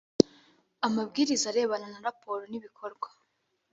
[0.87, 3.07] amabwiriza arebana na raporo n’ibikorwa